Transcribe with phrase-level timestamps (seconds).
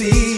[0.00, 0.29] see.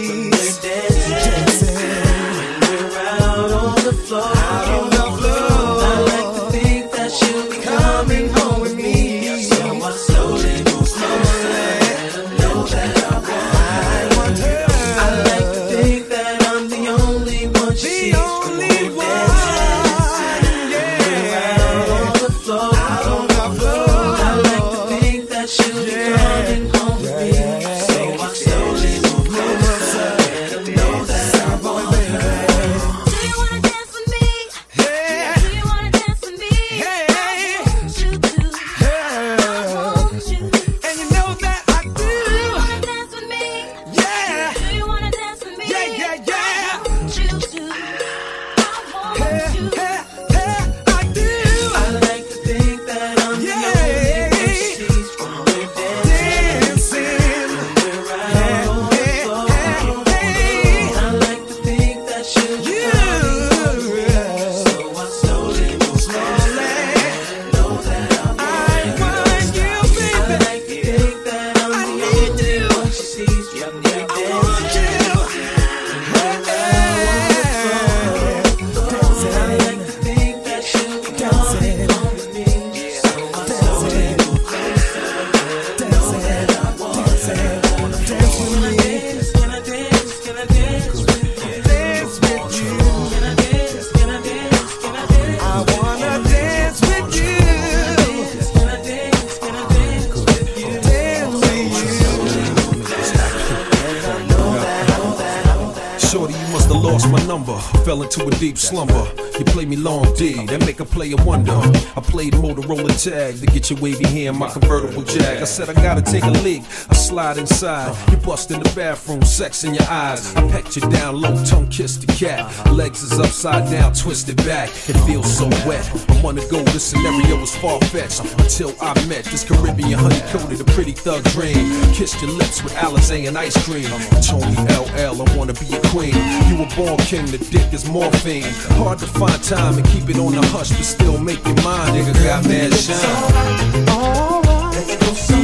[110.23, 111.51] D that make a player wonder.
[111.51, 115.41] I played Motorola tag to get your wavy hair in my convertible jag.
[115.41, 116.63] I said I gotta take a leak
[117.03, 117.93] slide inside.
[118.11, 120.33] You bust in the bathroom, sex in your eyes.
[120.35, 122.47] I pet you down low, tongue kiss the cat.
[122.71, 124.69] Legs is upside down, twisted back.
[124.87, 125.83] It feels so wet.
[126.09, 128.21] I wanna go, this scenario was far fetched.
[128.39, 131.67] Until I met this Caribbean honey coated, a pretty thug dream.
[131.93, 133.89] Kissed your lips with Alizé and ice cream.
[134.23, 136.15] Tony LL, I wanna be a queen.
[136.47, 138.47] You were born king, the dick is morphine.
[138.79, 141.95] Hard to find time and keep it on the hush, but still make your mind.
[141.95, 142.95] Nigga got mad shine.
[142.95, 144.87] It's alright, alright.
[144.87, 145.42] Let's go.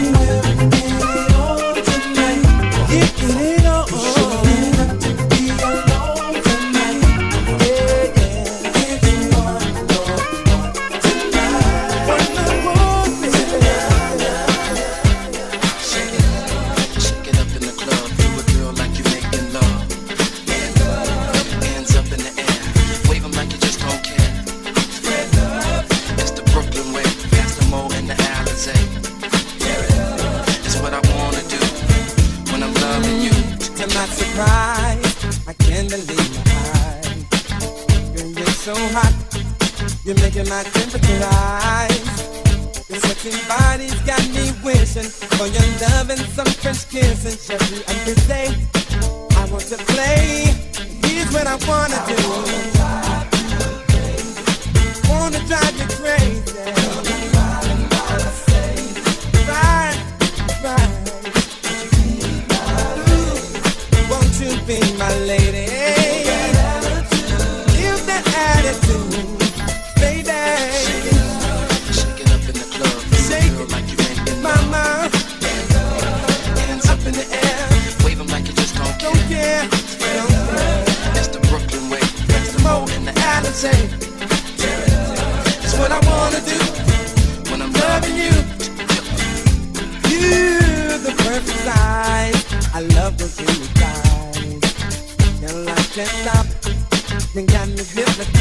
[97.39, 98.39] something got me hypnotized.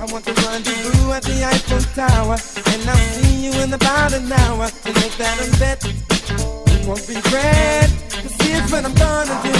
[0.00, 3.72] I want to run to you at the Eiffel Tower, and I'll see you in
[3.72, 4.68] about an hour.
[4.68, 7.90] to make that a bet, you won't regret.
[8.10, 9.52] Cause here's what I'm gonna do.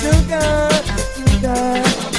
[0.00, 0.70] Sugar,
[1.30, 2.11] sugar.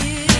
[0.00, 0.31] here.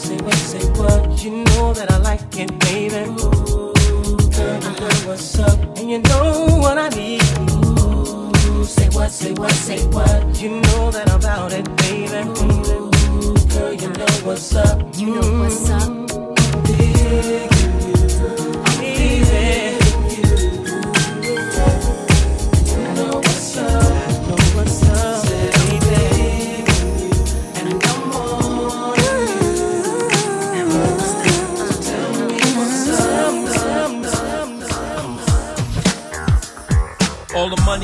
[0.00, 2.96] Say what, say what, you know that I like it, baby.
[2.96, 7.22] Ooh, girl, you know what's up, and you know what I need.
[7.38, 12.26] Ooh, say what, say what, say what, you know that I'm about it, baby.
[12.30, 15.90] Ooh, girl, you know what's up, you know what's up.
[15.90, 16.62] Mm-hmm.
[16.66, 17.49] Big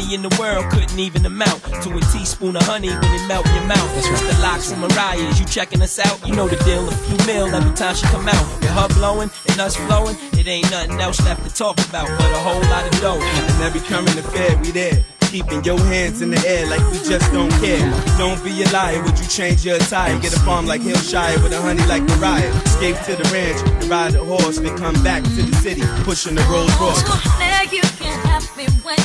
[0.06, 3.46] money in the world couldn't even amount to a teaspoon of honey when it melt
[3.46, 3.94] in your mouth.
[3.94, 4.34] That's right.
[4.34, 6.26] The LOX from Mariah, you checking us out?
[6.26, 8.46] You know the deal, a few mil every time she come out.
[8.60, 12.30] With her blowing and us flowing, it ain't nothing else left to talk about but
[12.32, 13.20] a whole lot of dough.
[13.20, 15.04] And every coming to Fed, we there.
[15.30, 17.82] Keeping your hands in the air like we just don't care.
[18.16, 20.16] Don't be a liar, would you change your attire?
[20.20, 22.48] Get a farm like Hillshire with a honey like Mariah.
[22.62, 26.36] Escape to the ranch, and ride a horse, then come back to the city, pushing
[26.36, 27.02] the Rolls Royce.
[27.40, 28.96] Now you can have me when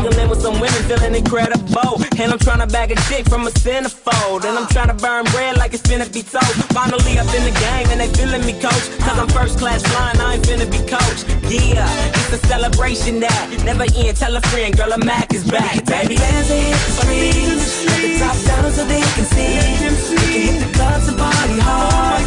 [0.00, 2.00] Mingling with some women feeling incredible.
[2.16, 4.44] And I'm trying to bag a chick from a centerfold.
[4.48, 6.56] And I'm trying to burn bread like it's finna be toast.
[6.72, 8.88] Finally up in the game and they feeling me coach.
[9.04, 11.20] Cause I'm first class flying, I ain't finna be coach.
[11.52, 11.84] Yeah,
[12.16, 14.16] it's a celebration that never end.
[14.16, 16.16] Tell a friend, girl, a Mack is back, baby.
[16.16, 17.84] They hit the streets.
[17.84, 19.52] Let the top down so they can see.
[19.60, 19.94] We can
[20.32, 22.24] hit the clubs and party hard.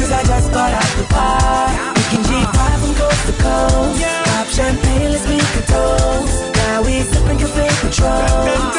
[0.00, 1.68] Cause I just got out the bar.
[1.96, 4.00] We can G5 from coast to coast.
[4.24, 6.49] Pop champagne, let's make a toast.
[6.70, 8.22] Now we sipping cafe control.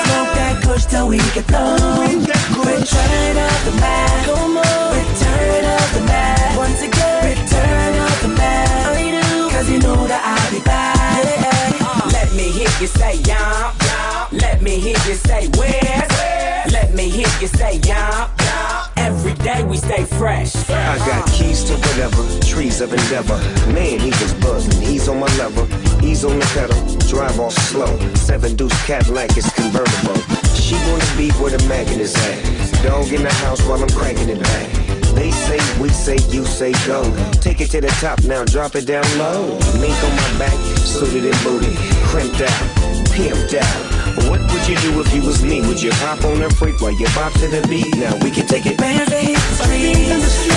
[0.07, 1.75] Smoke that kush till we get blown.
[1.75, 4.27] Return of the Mack.
[4.95, 6.57] Return of the Mack.
[6.57, 7.35] Once again.
[7.35, 9.51] Return of the Mack.
[9.51, 11.19] Cause you know that I'll be back.
[12.15, 13.75] Let me hear you say yum.
[14.39, 16.07] Let me hear you say where.
[16.71, 17.90] Let me hear you say yum.
[19.91, 20.69] Stay fresh.
[20.69, 23.37] I got keys to whatever, trees of endeavor.
[23.73, 24.81] Man, he was buzzing.
[24.81, 25.65] He's on my level.
[25.99, 26.79] He's on the pedal.
[27.09, 27.99] Drive off slow.
[28.15, 30.15] Seven deuce Cadillac is convertible.
[30.55, 32.83] She wanna be where the magnet is at.
[32.83, 34.69] Dog in the house while I'm cranking it back.
[35.13, 37.03] They say, we say, you say go.
[37.41, 39.59] Take it to the top now, drop it down low.
[39.81, 41.75] Mink on my back, suited and booted,
[42.07, 42.63] crimped out,
[43.11, 43.90] pimped out.
[44.29, 45.61] What would you do if you was me?
[45.61, 47.95] Would you hop on a freak while you bop to the beat?
[47.97, 49.09] Now we can take it back.
[49.09, 50.50] Bands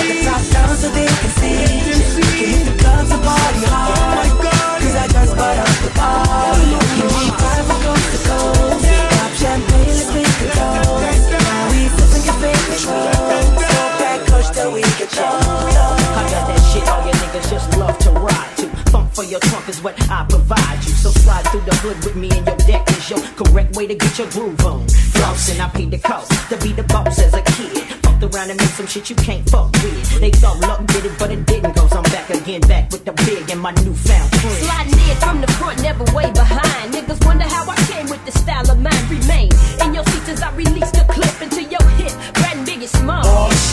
[24.15, 24.87] get your groove on.
[24.87, 27.83] Flossing, I paid the cost to be the boss as a kid.
[28.03, 30.21] Fucked around and made some shit you can't fuck with.
[30.21, 31.75] They thought luck did it, but it didn't.
[31.75, 34.57] Cause I'm back again, back with the big and my newfound friend.
[34.63, 36.95] Sliding in from the front, never way behind.
[36.95, 39.05] Niggas wonder how I came with the style of mine.
[39.09, 39.51] Remain
[39.83, 41.84] in your seats as I release the clip into your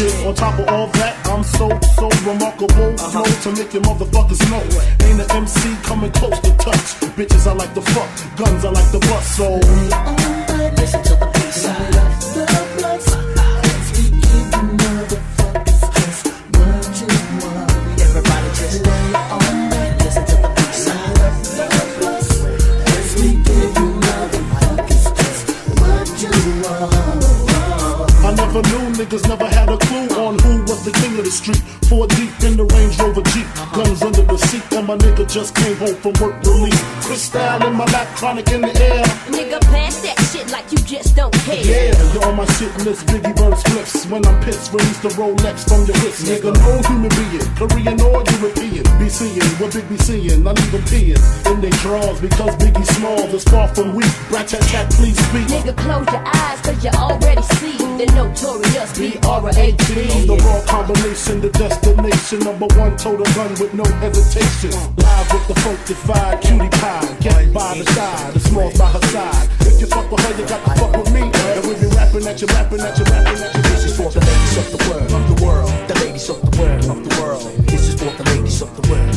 [0.01, 2.93] shit, on top of all that, I'm so, so remarkable.
[2.95, 3.23] Uh-huh.
[3.23, 4.63] Flow to make your motherfuckers know.
[5.07, 6.85] Ain't an MC coming close to touch.
[7.15, 10.60] Bitches I like to fuck, guns I like to bust, so.
[35.31, 36.75] Just came home from work relief.
[37.07, 39.05] Cristal in my lap, chronic in the air.
[39.31, 41.63] Nigga, pass that shit like you just don't care.
[41.63, 44.11] Yeah, you're on my shit list, Biggie Bird spliffs.
[44.11, 46.27] When I'm pissed, release the Rolex from your wrist.
[46.27, 48.83] Nigga, no human being, Korean or European.
[48.99, 53.23] Be seeing what Big be seeing, not even peeing in they drawers because Biggie small
[53.31, 54.11] is far from weak.
[54.31, 55.47] Rat tat tat, please speak.
[55.47, 60.27] Nigga, close your eyes, cause you already see the notorious B-R-A-T.
[60.27, 62.39] The raw combination, the destination.
[62.39, 64.71] Number one, total gun with no hesitation.
[64.97, 67.17] Live with the funkified cutie pie.
[67.19, 69.49] Get by the side, the smalls by her side.
[69.61, 71.21] If you fuck with her, you got to fuck with me.
[71.21, 73.61] And we be rapping at you, rapping at you, rapping at you.
[73.69, 75.69] This is for the ladies of the world, of the world.
[75.87, 77.41] The ladies of the world, of the world.
[77.67, 79.10] This is for the ladies of the world.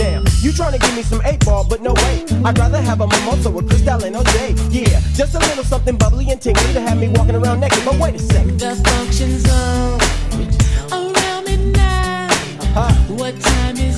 [0.00, 0.22] Now.
[0.40, 2.24] You trying to give me some eight ball, but no way.
[2.44, 4.34] I'd rather have a mimosa with Cristal and OJ.
[4.72, 7.84] Yeah, just a little something bubbly and tingly to have me walking around naked.
[7.84, 8.58] But wait a second.
[8.58, 10.00] The function zone
[10.92, 12.32] around midnight.
[12.76, 13.14] Uh-huh.
[13.20, 13.89] What time is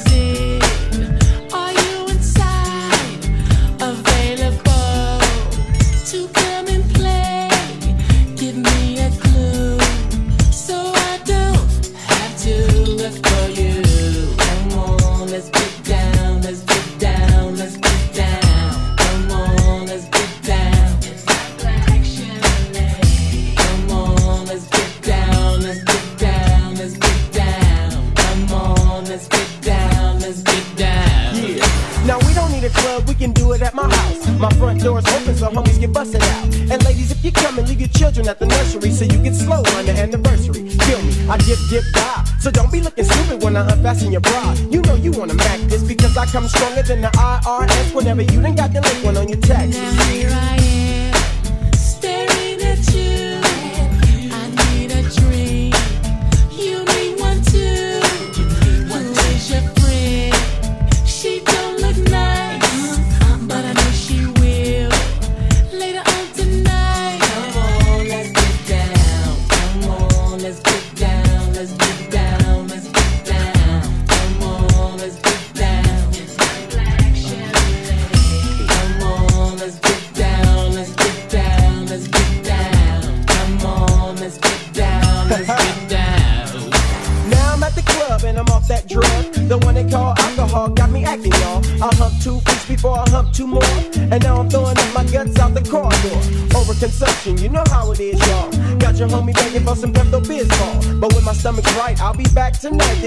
[34.43, 36.47] My front door's open so homies get busted out.
[36.69, 39.37] And ladies, if you come and leave your children at the nursery so you get
[39.37, 40.69] slow on the anniversary.
[40.81, 42.25] Kill me, I dip, dip, die.
[42.41, 44.53] So don't be looking stupid when I unfasten your bra.
[44.69, 48.43] You know you wanna mac this because I come stronger than the IRS whenever you
[48.43, 49.77] done got the link one on your taxes.
[49.97, 51.02] Now here I am,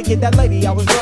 [0.05, 0.94] get that lady I was